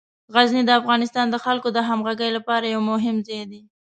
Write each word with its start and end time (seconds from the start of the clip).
غزني 0.33 0.63
د 0.65 0.71
افغانستان 0.79 1.25
د 1.29 1.35
خلکو 1.45 1.67
د 1.73 1.77
همغږۍ 1.89 2.29
لپاره 2.37 2.65
یو 2.73 2.81
مهم 2.91 3.15
ځای 3.27 3.43
دی. 3.51 3.61